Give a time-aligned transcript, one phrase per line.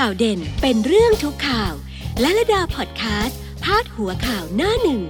[0.00, 1.72] ข่าวเด่นเป็นเรื่องทุกข่าว
[2.20, 5.00] และระดาพอดแคสต์พาดหัวข่าวหน้าหนึ่ง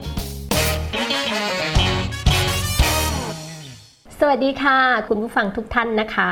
[4.18, 4.78] สวัสดีค่ะ
[5.08, 6.30] คุณผู้ฟังทุกท่านนะคะ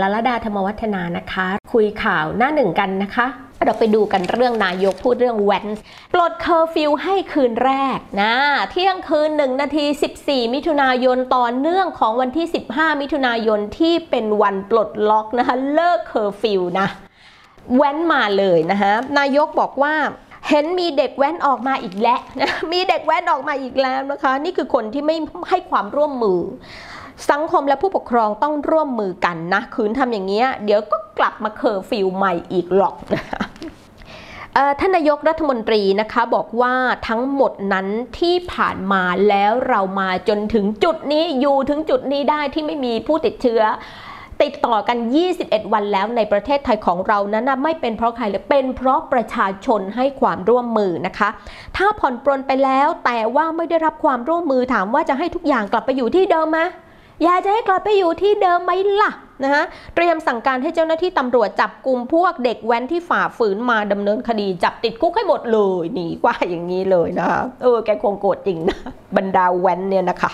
[0.00, 3.26] ลลดาธรรมวัฒนานะคะ คุยข่าวหน้าหนึ่งกันนะคะ
[3.64, 5.66] เราไปดูกันเรื่องนายกพูดเรื่องแว้น
[6.12, 8.34] ปลดเคอร์ฟิวให้คืนแรกนะ
[8.70, 9.84] เที่ยงคืน 1 นาที
[10.20, 16.88] 14 มิถุนายนต่อเนื่องของวันที่ 15 มิถุนายนที่เป็นวันปลดล็อกนะคะเลิกเคอร์ฟิวนะ
[17.76, 19.94] แว้นมาเลยนะคะนายกบอกว่า
[20.48, 25.16] เห็นมีเด็กแว้นออกมาอีกแล้วนะมีเด็กแว้นออกมาอีกแล้วนะคะ นี่คือคนที่ไม่
[25.50, 26.40] ให้ความร่วมมือ
[27.30, 33.42] สังคมและผู้ปกครองต้องร่วมมือกันนะ คืนทำอย่างเงี้ยเดี๋ยวก็กลับมาเคอร์ฟิวใหม่อีกหรอกนะคะ
[34.80, 36.74] ท่านนายกรัฐมนตรีนะคะบอกว่า
[37.08, 37.86] ทั้งหมดนั้น
[38.18, 43.62] ที่ผ่านมาแล้วเรามาจนถึงจุดนี้อยู่ถึงจุดนี้ได้ที่ไม่มีผู้ติดเชื้อ
[44.42, 44.98] ติดต่อกัน
[45.36, 51.28] 21 วันแล้วในประเทศไทยของเรานั้นไม่เป็นเพราะใครเลยเป็นเพราะประชาชนให้ความร่วมมือนะคะ
[51.76, 56.60] ถ้าผ่อนปรนไปแล้วแต่ว่าไม่ได้รับความร่วมมือถามว่าจะให้ทุกอย่างกลับไปอยู่ที่เดิมไหม
[57.24, 59.10] อยากจะให้กลับไปอยู่ที่เดิมไหมล่ะ
[59.42, 68.78] นะฮะเตรียมสั่งการให้เจ้าหน้าที่ตำรวจจับกลุ่มพวกเด็กแว้นที่ฝ่าฝืนมาดำเนินคดีจับติดคุกให้หมดเลยนี่ว่าอย่างนี้เลยนะคะเออแกคงโกรธจริงนะ
[69.16, 70.32] บรรดาแว้นเนี่ยนะคะ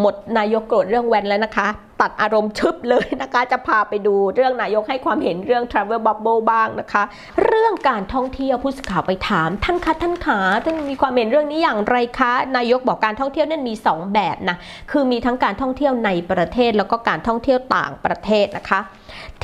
[0.00, 1.66] หมดนายกโกรธเรื่องแว้นแล้วนะคะ
[2.04, 7.02] ตัดอารมณ์ชึบเลยนะคะ จะพาไปดูเรื่องนายกให้ความเห็นเรื่อง Travel Bubble บ้างนะคะ
[7.44, 14.56] เรื่องการท่องเที่ยวผู้สื่อข่าวไปถามท่านคะท่านขาท่านมีความเห็นเรื่องนี้อย่างไรคะ นายกบอกการท่องเที่ยวนั้นมี 2 แบบนะ
[14.90, 18.80] คือมีทั้งการท่องเที่ยวในประเทศแล้วก็การท่องเที่ยวต่างประเทศนะคะ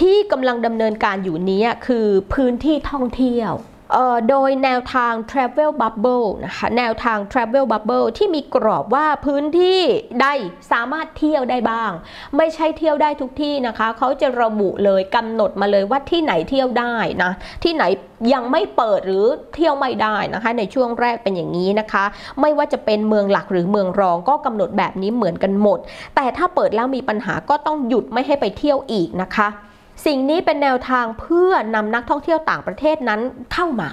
[0.00, 3.52] ที่กำลังดำเนินการอยู่นี้คือพื้นที่ท่องเที่ยว
[4.30, 9.80] โดยแนวทาง Travel Bubble นะคะแนวทาง Travel Bubble ที่มีกรอบว่าพื้นที่
[10.20, 10.26] ใด
[10.72, 11.90] สามารถเที่ยวได้บ้าง
[12.36, 17.32] ไม่ใช่เที่ยวได้ทุกที่นะคะ เขาจะระบุเลยกำหนดมาเลยว่าที่ไหนเที่ยวได้นะ
[17.64, 17.84] ที่ไหน
[18.32, 22.04] ยังไม่เปิดหรือเที่ยวไม่ได้นะคะ ในช่วงแรกเป็นอย่างนี้นะคะ
[22.40, 25.78] ไม่ว่าจะเป็นเมืองหลักหรือเมืองรองก็กำหนดแบบนี้เหมือนกันหมด
[26.16, 29.48] แต่ถ้าเปิดแล้วมีปัญหาก็ต้องหยุดไม่ให้ไปเที่ยวอีกนะคะ
[30.04, 33.20] สิ่งนี้เป็นแนวทางเพื่อนำนักท่องเที่ยวต่างประเทศนั้น
[33.52, 33.90] เข้ามา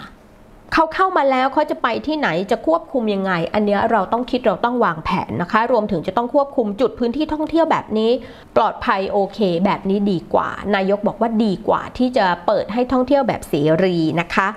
[0.74, 8.12] เขาเข้ามาแล้วเขาจะไปที่ไหนจะควบคุมยังไง อันนี้เราต้องคิดเราต้องวางแผนนะคะ รวมถึงจะต้องควบคุมจุดพื้นที่ท่องเที่ยวแบบนี้
[8.56, 13.54] ปลอดภัยโอเค แบบนี้ดีกว่า นายกบอกว่าดีกว่าที่จะเปิดให้ท่องเที่ยวแบบเส
[13.84, 14.48] รีนะคะ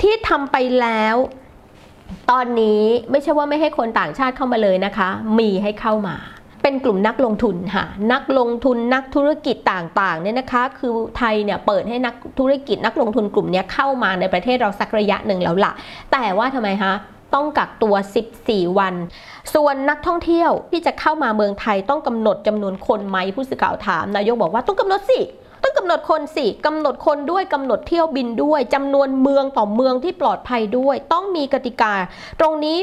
[0.00, 1.16] ที่ทำไปแล้ว
[2.30, 5.08] ตอนนี้ไม่ใช่ว่าไม่ให้คนต่างชาติเข้ามาเลยนะคะ
[5.38, 6.16] มีให้เข้ามา
[6.68, 15.72] เป็นกลุ่มนักลงทุนค่ะนักลงทุนนักธุรกิจต่างๆเนี่ยนะคะคือไทยเนี่ยเปิดให้นักธุรกิจนักลงทุนกลุ่มนี้เข้ามาในประเทศเราสักระยะหนึ่งแล้วล่ะ
[16.12, 16.92] แต่ว่าทำไมคะ
[17.34, 17.94] ต้องกักตัว
[18.36, 18.94] 14 วัน
[19.54, 25.20] ส่วนนักท่องเที่ยวที่จะเข้ามาเมืองไทยต้องกำหนดจำนวนคนไหมผู้สื่อข่าวถาม นายกบอกว่าต้องกำหนดสิ
[25.68, 31.94] ต้องกำหนดคนสิกำหนดคนด้วยกำหนดเที่ยวบินด้วยจำนวนเมืองต่อเมืองที่ปลอดภัยด้วย ต้องมีกติกา
[32.40, 32.78] ตรงนี้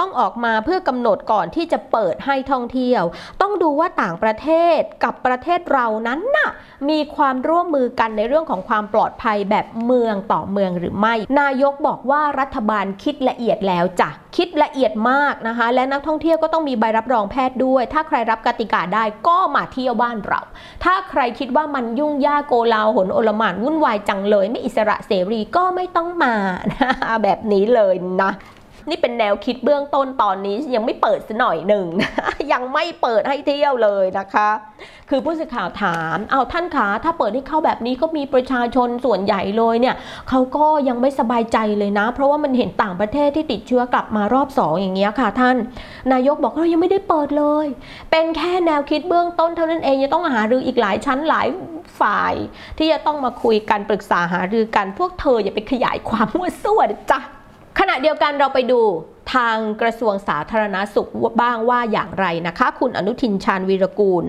[0.00, 3.02] ต้องออกมาเพื่อกำหนดก่อนที่จะเปิดให้ท่องเที่ยว
[3.40, 4.48] ต้องดูว่าต่างประเท
[4.78, 6.50] ศกับประเทศเรานั้นน่ะ
[6.88, 20.40] มีความร่วมมือกันในเรื่องของความปลอดภัยแบบเมืองต่อเมืองหรือไม่ นายกบอกว่ารัฐบาลคิดละเอียดแล้วจ้ะ คิดละเอียดมากนะคะ และนักท่องเที่ยวก็ต้องมีใบรับรองแพทย์ด้วย ถ้าใครรับกติกาได้ก็มาเที่ยวบ้านเรา
[20.84, 26.34] ถ้าใครคิดว่ามันยุ่งยากโกลาหลโอลมานวุ่นวายจังเลย ไม่อิสระเสรีก็ไม่ต้องมา
[27.22, 28.32] แบบนี้เลยนะ
[28.88, 31.86] นี่เป็นแนวคิดเบื้องต้นตอนนี้ยังไม่เปิดสัหน่อยหนึ่ง
[32.52, 34.48] ยังไม่เปิดให้เที่ยวเลยนะคะ
[35.10, 39.94] คือผู้สื่อข่าวถามเอาท่านขาถ้าเปิดให้เข้าแบบนี้ก็มีประชาชนส่วนใหญ่เลยเนี่ย
[40.28, 45.56] เขาก็ยังไม่สบายใจเลยนะ เพราะว่ามันเห็นต่างประเทศที่ติดเชื้อกลับมารอบสองอย่างเงี้ยค่ะท่าน
[46.12, 47.66] นายกบอกว่ายังไม่ได้เปิดเลย
[48.10, 51.48] เป็นแค่แนวคิดเบื้องต้นเท่านั้นเองยังต้องหารืออีกหลายชั้นหลาย
[52.00, 52.34] ฝ่าย
[52.78, 56.82] ที่จะต้องมาคุยกันปรึกษาหารือกันพวกเธออย่าไปขยายความมั่วซั่ว
[57.12, 57.20] จ้ะ
[57.78, 58.80] ขณะเดียวกันเราไปดู
[59.34, 61.10] ทางกระทรวงสาธารณาสุข
[61.42, 64.24] บ้างว่าอย่างไรนะคะ คุณอนุทินชาญวีรกูล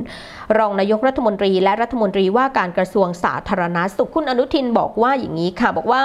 [0.58, 6.04] รองนายกรัฐมนตรีและรัฐมนตรีว่าการกระทรวงสาธารณาสุขคุณอนุทินบอกว่าอย่างนี้ค่ะ บอกว่า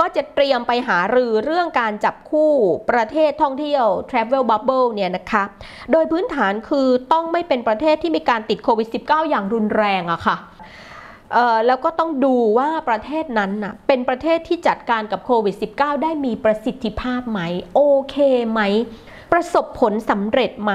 [0.00, 2.52] ก็จะเตรียมไปหารือเรื่องการจับคู่
[2.90, 5.42] ประเทศท่องเที่ยว Travel Bubble เนี่ยนะคะ
[5.92, 10.36] โดยพื้นฐานคือต้องไม่เป็นประเทศที่มีการติดโควิด -19 อย่างรุนแรงอะค่ะ
[11.66, 17.40] แล้วก็ต้องดูว่าประเทศนั้นน่ะเป็นประเทศที่จัดการกับโควิด -19 ได้มีประสิทธิภาพไหม
[17.74, 18.16] โอเค
[18.50, 18.60] ไหม
[19.32, 20.72] ประสบผลสำเร็จไหม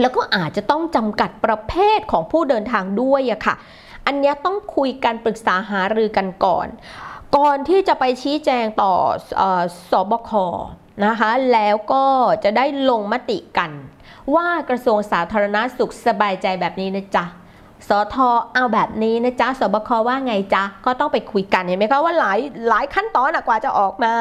[0.00, 3.54] แล้วก็อาจจะต้องจำกัดประเภทของผู้เดินทางด้วยอะค่ะ
[4.06, 6.66] อันนี้ต้องคุยกันปรึกษาหารือกันก่อน
[7.36, 8.94] ก่อนที่จะไปชี้แจงต่อ
[9.90, 10.30] สอบค
[11.06, 12.04] นะคะ แล้วก็
[12.44, 13.70] จะได้ลงมติกัน
[14.34, 17.24] ว่ากระทรวงสาธารณาสุขสบายใจแบบนี้นะจ๊ะ
[17.88, 18.16] สท
[18.54, 22.38] เอาแบบนี้นะจ๊ะสบคว่าไงจ๊ะ ก็ต้องไปคุยกันเห็นไหมคะว่าหลาย
[22.68, 24.14] หลายขั้นตอนกว่าจะออกมา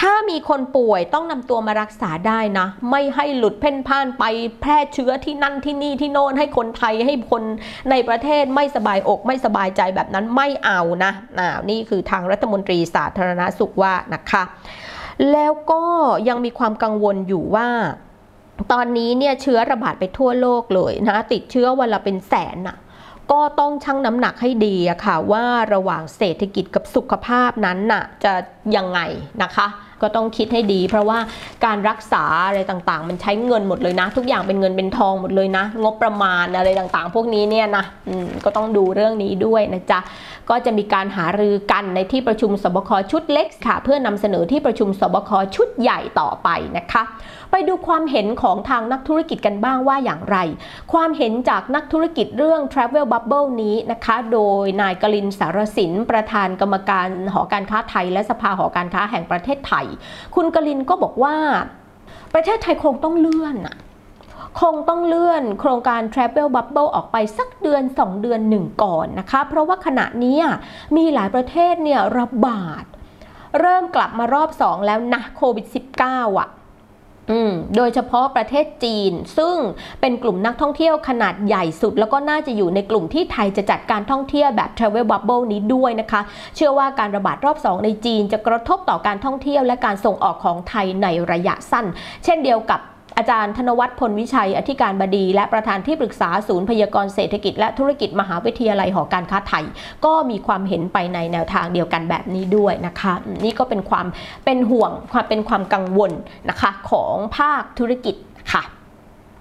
[0.00, 4.24] ถ้ามีคนป่วยต้องนำตัวมารักษาได้นะ ไม่ให้หลุดเพ่นพ่านไป
[4.60, 7.42] แพร่เชื้อที่นั่นที่นี่ที่โน่นให้คนไทยให้คน
[7.90, 14.42] ในประเทศไม่สบายอกไม่สบายใจแบบนั้นไม่เอานะอ่านี่คือทางรัฐมนตรีสาธารณสุขว่านะคะ
[15.32, 15.82] แล้วก็
[16.28, 17.68] ยังมีความกังวลอยู่ว่า
[18.72, 22.76] ตอนนี้เนี่ยเชื้อระบาดไปทั่วโลกเลยนะติดเชื้อวันละเป็นแสนน่ะ
[23.32, 25.44] ก็ต้องชั่งน้ำหนักให้ดีอะค่ะว่า
[25.74, 28.32] ระหว่างเศรษฐกิจกับสุขภาพนั้นน่ะจะ
[28.76, 29.00] ยังไง
[29.42, 29.68] นะคะ
[30.02, 31.18] ก็ต้องคิดให้ดี เพราะว่า
[31.64, 40.00] การรักษาอะไรต่างๆ มันใช้เงินหมดเลยนะ ทุกอย่างเป็นเงินเป็นทองหมดเลยนะ งบประมาณอะไรต่างๆ พวกนี้เนี่ยนะอืมก็ต้องดูเรื่องนี้ด้วยนะจ๊ะ
[40.50, 47.02] ก็จะมีการหารือกันในที่ประชุมสบคชุดเล็กค่ะ เพื่อนำเสนอที่ประชุมสบคชุดใหญ่ต่อไปนะคะ
[47.54, 50.36] ไปดูความเห็นของทางนักธุรกิจกันบ้างว่าอย่างไร
[50.92, 59.86] ความเห็นจากนักธุรกิจเรื่อง Travel Bubble นี้นะคะ โดยนายกลินสารสิน ประธานกรรมการหอการค้าไทย และสภาหอการค้าแห่งประเทศไทย
[60.34, 61.36] คุณกลินก็บอกว่า
[62.34, 63.76] ประเทศไทยคงต้องเลื่อนอะ
[64.60, 70.38] คงต้องเลื่อนโครงการ Travel Bubble ออกไปสักเดือน 2 เดือนหนึ่งก่อนนะคะ เพราะว่าขณะนี้
[70.96, 72.84] มีหลายประเทศเนี่ยระบาด
[73.60, 75.66] เริ่มกลับมารอบ 2 แล้วนะโควิด
[76.02, 76.48] -19 อะ
[77.76, 79.56] โดยเฉพาะประเทศจีน ซึ่ง
[80.00, 86.20] เป็นกลุ่มนักท่องเที่ยวขนาดใหญ่สุด แล้วก็น่าจะอยู่ในกลุ่มที่ไทยจะจัดการท่องเที่ยวแบบ Travel Bubble นี้ด้วยนะคะ
[86.56, 91.86] เชื่อว่าการระบาดรอบ 2 ในจีนจะกระทบต่อการท่องเที่ยวและการส่งออกของไทยในระยะสั้น
[92.24, 92.80] เช่นเดียวกับ
[93.16, 99.64] อาจารย์ธนวัฒน์พลวิชัย อธิการบดี และประธานที่ปรึกษาศูนย์พยากรณ์เศรษฐกิจ และธุรกิจมหาวิทยาลัยหอการค้าไทย
[100.04, 103.12] ก็มีความเห็นไปในแนวทางเดียวกันแบบนี้ด้วยนะคะ
[103.44, 104.06] นี่ก็เป็นความ
[104.44, 106.12] เป็นห่วงความเป็นความกังวล
[106.48, 108.14] นะคะของภาคธุรกิจ
[108.52, 108.62] ค่ะ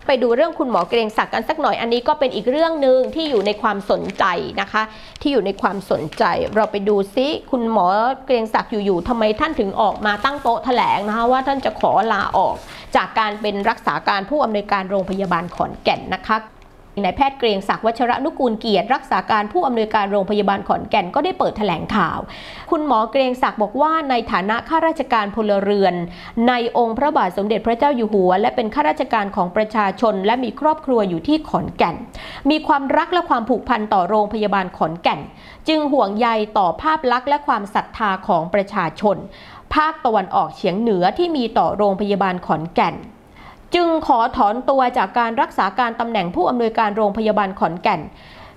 [0.07, 4.25] ไปดูเรื่องคุณหมอเกรงศักดิ์กันสักหน่อย อันนี้ก็เป็นอีกเรื่องหนึ่งที่อยู่ในความสนใจ
[4.61, 4.83] นะคะ
[5.21, 6.23] ที่อยู่ในความสนใจ
[6.55, 7.87] เราไปดูซิคุณหมอ
[8.25, 12.55] เกรงศักดิ์อยู่ๆทำไมท่านถึงออกมาตั้งโต๊ะแถลงนะคะว่าท่านจะขอลาออก
[12.95, 16.37] จากการเป็นรักษาการผู้อำนวยการโรงพยาบาลขอนแก่นนะคะ
[17.03, 22.19] นายแพทย์เกรียงศักดิ์วัชระนุกูลเกียรติรักษาการผู้อำนวยการโรงพยาบาลขอนแก่นก็ได้เปิดแถลงข่าว
[22.71, 25.93] คุณหมอเกรียงศักดิ์บอกว่าในฐานะข้าราชการพลเรือน
[26.47, 31.95] ในองค์พระบาทสมเด็จพระเจ้าอยู่หัว และเป็นข้าราชการของประชาชน และมีครอบครัวอยู่ที่ขอนแก่น
[32.49, 35.19] มีความรักและความผูกพันต่อโรงพยาบาลขอนแก่น
[35.67, 36.27] จึงห่วงใย
[36.57, 39.17] ต่อภาพลักษณ์และความศรัทธาของประชาชน
[39.75, 42.95] ภาคตะวันออกเฉียงเหนือที่มีต่อโรงพยาบาลขอนแก่น
[43.75, 48.01] จึงขอถอนตัวจากการรักษาการตำแหน่งผู้อำนวยการโรงพยาบาลขอนแก่น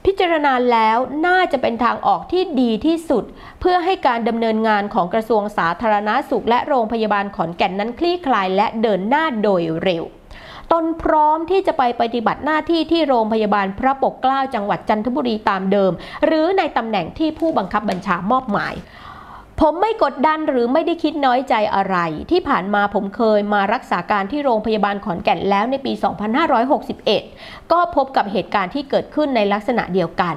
[0.05, 3.25] พิจารณาแล้วน่าจะเป็นทางออกที่ดีที่สุด
[3.61, 10.05] เพื่อให้การดำเนินงานของกระทรวงสาธารณาสุข และโรงพยาบาลขอนแก่นนั้นคลี่คลายและเดินหน้าโดยเร็ว
[10.73, 15.93] ตนพร้อมที่จะไปปฏิบัติหน้าที่ที่โรงพยาบาลพระปกเกล้าจังหวัดจันทบุรีตามเดิม
[16.25, 18.75] หรือในตำแหน่งที่ผู้บังคับบัญชามอบหมาย
[19.61, 21.97] ผมไม่กดดันหรือไม่ได้คิดน้อยใจอะไร
[22.31, 25.93] ที่ผ่านมาผมเคยมารักษาการที่โรงพยาบาลขอนแก่นแล้วในปี
[27.03, 30.35] 2561 ก็พบกับเหตุการณ์ที่เกิดขึ้นในลักษณะเดียวกัน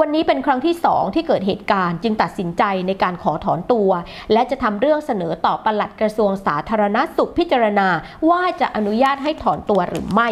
[0.00, 3.90] วันนี้เป็นครั้งที่สองที่เกิดเหตุการณ์ จึงตัดสินใจในการขอถอนตัว
[4.32, 7.88] และจะทำเรื่องเสนอต่อปลัดกระทรวงสาธารณสุขพิจารณา
[8.30, 10.28] ว่าจะอนุญาตให้ถอนตัวหรือไม่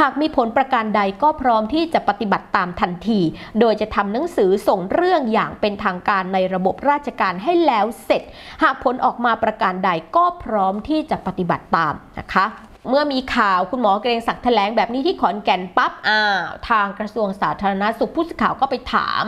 [0.00, 3.20] หากมีผลประการใดก็พร้อมที่จะปฏิบัติตามทันที
[3.60, 8.22] โดยจะทำหนังสือส่งเรื่องอย่างเป็นทางการในระบบราชการให้แล้วเสร็จ
[8.62, 12.46] หากผลออกมาประการใดก็พร้อมที่จะปฏิบัติตามนะคะ
[12.88, 19.24] เมื่อมีข่าวคุณหมอเกรงศักดิ์แถลงแบบนี้ที่ขอนแก่นปั๊บอ้าวทางกระทรวงสาธารณสุขผู้สื่อข่าวก็ไปถาม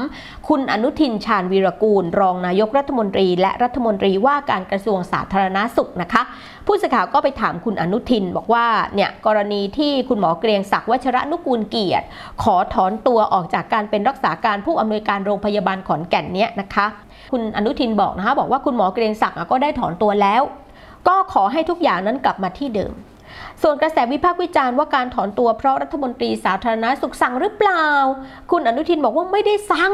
[0.49, 6.23] คุณอนุทินชาญวีรกูล รองนายกรัฐมนตรี และรัฐมนตรีว่าการกระทรวงสาธารณสุขนะคะ
[6.67, 12.07] ผู้สื่อข่าวก็ไปถามคุณอนุทินบอกว่าเนี่ยกรณีที่คุณหมอเกรียงศักดิ์วัชระนุกูลเกียรติ
[12.43, 16.87] ขอถอนตัวออกจากการเป็นรักษาการผู้อำนวยการโรงพยาบาลขอนแก่นเนี่ยนะคะ
[17.33, 20.43] คุณอนุทินบอกนะคะบอกว่าคุณหมอเกรียงศักดิ์ก็ได้ถอนตัวแล้ว
[21.09, 22.95] ก็ขอให้ทุกอย่างนั้นกลับมาที่เดิม
[23.63, 27.87] ส่วนกระแสวิพากษ์วิจารณ์ว่าการถอนตัวเพราะรัฐมนตรีสาธารณสุขสั่งหรือเปล่า
[28.51, 29.93] คุณอนุทินบอกว่าไม่ได้สั่ง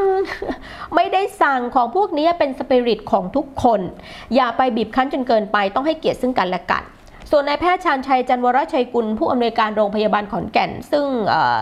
[0.95, 3.81] ไม่ได้สั่งของพวกนี้เป็นสปิริตของทุกคน
[4.35, 6.83] อย่าไปบีบคั้นจนเกินไปต้องให้เกียรติซึ่งกันและกัน
[7.31, 11.57] ส่วนนายแพทย์ชาญชัยจันวรชัยกุลผู้อำนวยการโรงพยาบาลขอนแก่น ซึ่งเอ่อ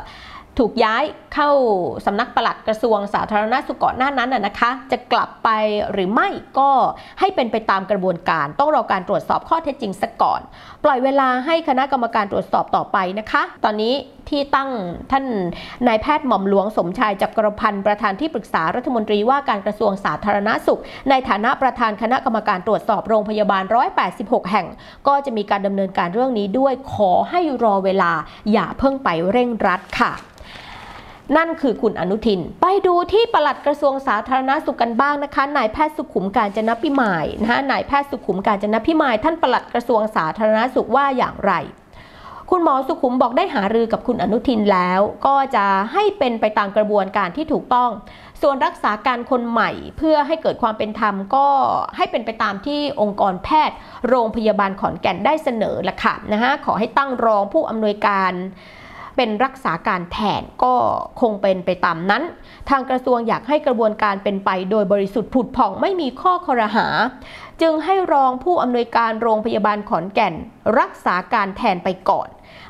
[0.59, 1.49] ถูกย้ายเข้า
[2.05, 5.49] สำนักปลัดกระทรวงสาธารณสุขก่อนหน้านั้นนะนะคะ จะกลับไป
[5.91, 6.69] หรือไม่ก็
[7.19, 10.41] ให้เป็นไปตามกระบวนการ ต้องรอการตรวจสอบข้อเท็จจริงซะก่อน
[10.83, 13.93] ปล่อยเวลาให้คณะกรรมการตรวจสอบต่อไปนะคะ ตอนนี้
[14.29, 14.69] ที่ตั้ง
[15.11, 15.25] ท่าน
[15.87, 23.63] นายแพทย์หม่อมหลวงสมชายจักรพันธ์ประธานที่ปรึกษารัฐมนตรีว่าการกระทรวงสาธารณสุข ในฐานะประธานคณะกรรมการตรวจสอบโรงพยาบาล
[24.07, 24.67] 186 แห่ง
[25.07, 28.11] ก็จะมีการดำเนินการเรื่องนี้ด้วยขอให้รอเวลา
[28.51, 30.13] อย่าเพิ่งไปเร่งรัดค่ะ
[31.37, 41.53] นั่นคือคุณอนุทิน ไปดูที่ปลัดกระทรวงสาธารณสุขกันบ้างนะคะ นายแพทย์สุขุมการจนพิมายนะคะนายแพทย์สุขุมการจนพิมาย ท่านปลัดกระทรวงสาธารณสุขว่าอย่างไร
[42.51, 47.89] คุณหมอสุขุมบอกได้หารือกับคุณอนุทินแล้ว ก็จะให้เป็นไปตามกระบวนการที่ถูกต้อง
[48.41, 51.47] ส่วนรักษาการคนใหม่เพื่อให้เกิดความเป็นธรรมก็
[51.97, 53.75] ให้เป็นไปตามที่องค์กรแพทย์
[54.09, 58.31] โรงพยาบาลขอนแก่นได้เสนอละค่ะนะฮะขอให้ตั้งรองผู้อำนวยการ
[59.21, 60.73] เป็นรักษาการแทนก็
[61.21, 62.23] คงเป็นไปตามนั้น
[62.69, 66.87] ทางกระทรวงอยากให้กระบวนการเป็นไปโดยบริสุทธิ์ผุดผ่องไม่มีข้อคอรหา
[67.61, 70.33] จึงให้รองผู้อำนวยการโรงพยาบาลขอนแก่น
[70.79, 72.27] รักษาการแทนไปก่อน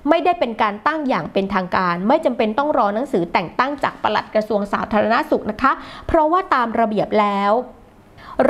[0.10, 5.72] ไม่ได้เป็นการตั้งอย่างเป็นทางการ ไม่จำเป็นต้องรอหนังสือแต่งตั้งจากปลัดกระทรวงสาธารณสุขนะคะ
[6.08, 7.51] เพราะว่าตามระเบียบแล้ว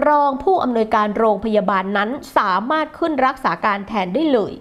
[0.08, 4.54] รองผู้อำนวยการโรงพยาบาลนั้นสามารถขึ้นรักษาการแทนได้เลย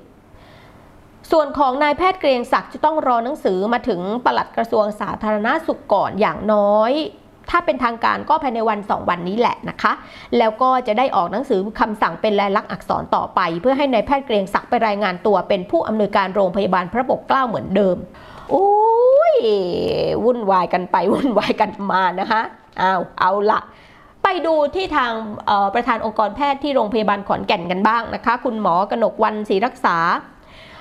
[1.31, 6.93] ส่วนของนายแพทย์เกรียงศักดิ์จะต้องรอหนังสือมาถึงปลัดกระทรวงสาธารณสุขก่อนอย่างน้อย
[7.51, 9.93] ถ้าเป็นทางการก็ภายในวัน 2 วันนี้แหละนะคะ
[10.39, 17.97] แล้วก็จะได้ออกหนังสือคำสั่งเป็นลายลักษณ์อักษรต่อไป เพื่อให้นายแพทย์เกรียงศักดิ์ไปรายงานตัวเป็นผู้อำนวยการโรงพยาบาลพระปกเกล้าเหมือนเดิม
[18.51, 18.69] โอ้
[19.35, 19.37] ย
[20.25, 22.43] วุ่นวายกันไปวุ่นวายกันมานะคะ
[22.79, 23.61] เอาเอาละ
[24.23, 25.13] ไปดูที่ทาง
[25.75, 29.97] ประธานองค์กรแพทย์ที่โรงพยาบาลขอนแก่นกันบ้างนะคะ คุณหมอกนกวันศรีรักษา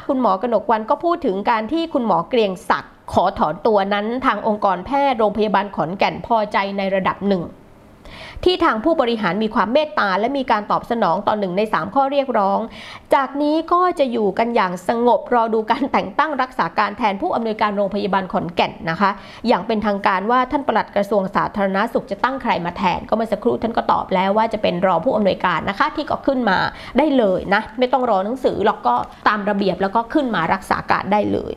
[0.08, 7.44] คุณหมอกนกวันก็พูดถึงการที่คุณหมอเกรียงศักดิ์ขอถอนตัวนั้นทางองค์กรแพทย์โรงพยาบาลขอนแก่นพอใจในระดับหนึ่ง
[8.44, 12.60] ที่ทางผู้บริหารมีความเมตตาและมีการตอบสนองต่อหนึ่งใน 3 ข้อเรียกร้อง
[13.16, 19.10] จากนี้ก็จะอยู่กันอย่างสงบรอดูการแต่งตั้งรักษาการแทนผู้อำนวยการโรงพยาบาลขอนแก่นนะคะ
[19.48, 26.58] อย่างเป็นทางการว่าท่านปลัดกระทรวงสาธารณาสุขจะตั้งใครมาแทน ก็เมื่อสักครู่ท่านก็ตอบแล้วว่าจะเป็นรองผู้อำนวยการนะคะ ที่ก็ขึ้นมา
[26.98, 28.96] ได้เลยนะไม่ต้องรอหนังสือหรอกก็
[29.28, 31.54] ตามระเบียบแล้วก็ขึ้นมารักษาการได้เลย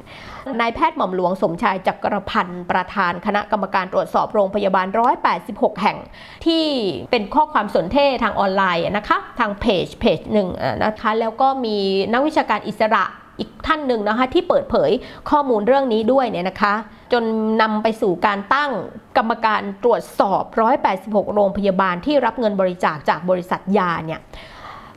[0.60, 4.86] นายแพทย์หม่อมหลวงสมชายจักรพันธ์ประธานคณะกรรมการตรวจสอบโรงพยาบาล
[5.34, 5.98] 186 แห่ง
[6.46, 6.64] ที่
[7.10, 10.48] เป็นข้อความสนเทศทางออนไลน์นะคะ ทางเพจเพจหนึ่ง
[10.84, 11.76] นะคะ แล้วก็มี
[12.12, 13.04] นักวิชาการอิสระ
[13.38, 14.90] อีกท่านหนึ่งนะคะที่เปิดเผย
[15.30, 16.74] ข้อมูลเรื่องนี้ด้วยเนี่ยนะคะ
[17.12, 17.24] จน
[17.62, 18.70] นำไปสู่การตั้ง
[19.16, 20.42] กรรมการตรวจสอบ
[20.90, 24.20] 186 โรงพยาบาลที่รับเงินบริจาคจากบริษัทยาเนี่ย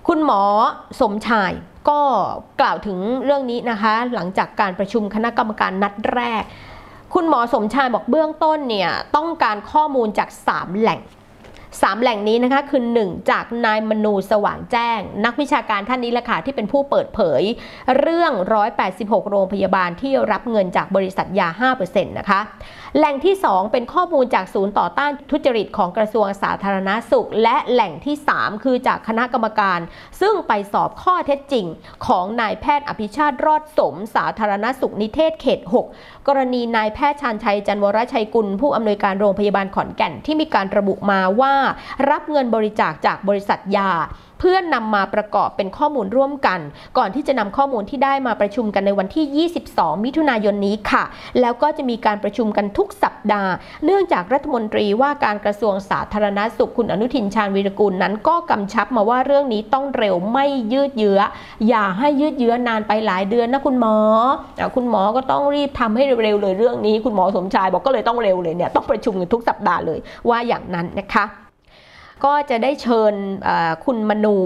[0.08, 0.42] คุณหมอ
[1.02, 1.52] สมชาย
[1.90, 2.00] ก็
[2.62, 6.44] กล่าวถึงเรื่องนี้นะคะ หลังจากการประชุมคณะกรรมการนัดแรก
[7.14, 11.02] คุณหมอสมชายบอกเบื้องต้นเนี่ยต้องการข้อมูลจาก 3 แหล่ง
[11.52, 17.42] 3แหล่งนี้นะคะคือ 1 จากนายมนูสว่างแจ้ง นักวิชาการท่านนี้แหละค่ะที่เป็นผู้เปิดเผย
[18.00, 18.32] เรื่อง
[18.82, 22.40] 186 โรงพยาบาลที่รับเงินจากบริษัทยา 5%นะคะ
[22.98, 29.80] แหล่งที่ 2 เป็นข้อมูลจากศูนย์ต่อต้านทุจริตของกระทรวงสาธารณาสุข และแหล่งที่ 3 คือจากคณะกรรมการ
[30.22, 31.66] ซึ่งไปสอบข้อเท็จจริง
[32.06, 35.60] ของนายแพทย์อภิชาติรอดสมสาธารณสุขนิเทศเขต
[35.96, 41.54] 6 กรณีนายแพทย์ชาญชัยจันวรชัยกุล ผู้อำนวยการโรงพยาบาลขอนแก่นที่มีการระบุมาว่า
[42.10, 43.92] รับเงินบริจาคจากบริษัทยา
[44.44, 46.60] พื่อนนำมาประกอบเป็นข้อมูลร่วมกัน
[46.98, 51.04] ก่อนที่จะนำข้อมูลที่ได้มาประชุมกันในวันที่ 22 มิถุนายนนี้ค่ะ
[51.42, 53.52] แล้วก็จะมีการประชุมกันทุกสัปดาห์
[53.86, 61.20] เนื่องจากรัฐมนตรีว่าการกระทรวงสาธารณาสุขคุณอนุทินชาญวีรกุลนั้นก็กำชับมาว่าเรื่องนี้ต้องเร็วไม่ยืดเยื้อ
[61.68, 63.96] อย่าให้ยืดเยื้อนานไปหลายเดือนนะคุณหมอ
[64.76, 71.43] คุณหมอก็ต้องรีบทำให้เร็วเลยเรื่องนี้ คุณหมอสมชายบอกก็เลยต้องเร็วเลยเนี่ยต้องประชุมกันทุกสัปดาห์เลยว่าอย่างนั้นนะคะ
[72.26, 73.14] ก็จะได้เชิญ
[73.86, 74.38] คุณมนู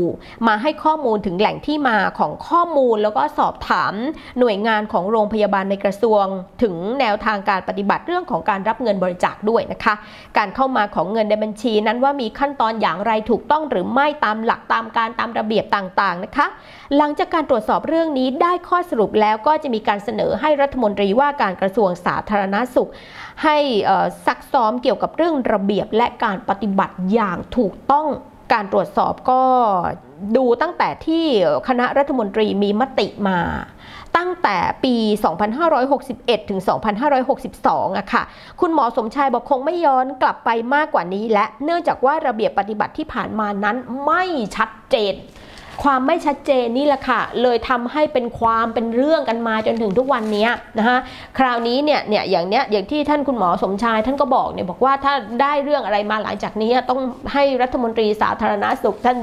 [0.48, 3.94] มาให้ข้อมูลถึงแหล่งที่มาของข้อมูล แล้วก็สอบถาม
[4.40, 6.24] หน่วยงานของโรงพยาบาลในกระทรวง
[6.64, 9.94] ถึงแนวทางการปฏิบัติเรื่องของการรับเงินบริจาคด้วยนะคะ
[10.38, 16.48] การเข้ามาของเงินในบัญชีนั้นว่ามีขั้นตอนอย่างไรถูกต้องหรือไม่ตามหลักตามการตามระเบียบต่างๆนะคะ
[16.98, 22.90] หลังจากการตรวจสอบเรื่องนี้ได้ข้อสรุปแล้วก็จะมีการเสนอให้รัฐมนตรีว่าการกระทรวงสาธารณาสุข
[23.44, 23.58] ให้
[24.26, 28.08] ซักซ้อมเกี่ยวกับเรื่องระเบียบและการปฏิบัติอย่างถูกต้อง
[28.54, 29.42] การตรวจสอบก็
[30.38, 31.26] ดูตั้งแต่ที่
[31.68, 33.40] คณะรัฐมนตรีมีมติมา
[34.18, 34.96] ตั้งแต่ปี
[35.94, 36.60] 2561 ถึง
[37.30, 38.24] 2562อะค่ะ
[38.60, 44.24] คุณหมอสมชายบอกคงไม่ย้อนกลับไปมากกว่านี้และเนื่องจากว่าระเบียบปฏิบัติที่ผ่านมานั้นไม่
[44.56, 45.14] ชัดเจน
[45.84, 50.98] ความไม่ชัดเจนนี่แหละค่ะ เลยทำให้เป็นความเป็นเรื่องกันมาจนถึงทุกวันนี้นะคะ
[51.38, 57.00] คราวนี้เนี่ยเนี่ยอย่างเนี้ยอย่างที่ท่านคุณหมอสมชายท่านก็บอกเนี่ยบอกว่าถ้าได้เรื่องอะไรมาหลังจากนี้ต้อง
[57.34, 59.18] ให้รัฐมนตรีสาธารณาสุขท่าน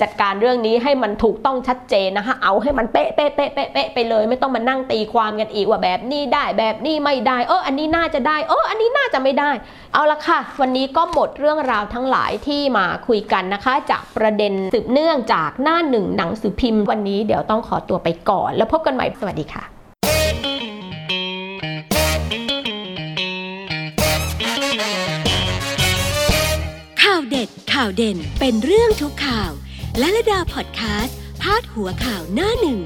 [0.00, 9.50] จัดการเรื่องนี้ให้มันถูกต้องชัดเจนนะคะเอาให้มันเป๊ะเป๊ะเป๊ะเป๊ะเป๊ะไปเลย ไม่ต้องมานั่งตีความกันอีกว่าแบบนี้ได้แบบนี้ไม่ได้เอออันนี้น่าจะได้เอออันนี้น่าจะไม่ได้
[9.94, 19.64] เอาละค่ะ วันนี้ก็หมดเรื่องราวทั้งหลายที่มาคุยกันนะคะ จากประเด็นสืบเนื่องจากหน้าหนึ่งหนังสือพิมพ์วันนี้เดี๋ยวต้องขอตัวไปก่อน แล้วพบกันใหม่สวัสดีค่ะ
[27.02, 29.50] ข่าวเด็ดข่าวเด่นเป็นเรื่องทุกข่าว
[29.98, 32.78] และระดาพอดแคสต์พาดหัวข่าวหน้าหนึ่ง